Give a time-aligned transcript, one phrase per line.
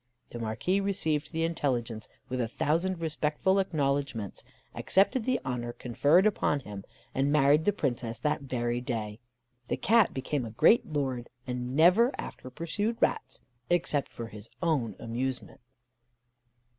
[0.31, 4.43] The Marquis received the intelligence with a thousand respectful acknowledgments,
[4.73, 9.19] accepted the honour conferred upon him, and married the Princess that very day.
[9.67, 14.95] The Cat became a great lord, and never after pursued rats, except for his own
[14.97, 15.61] amusement.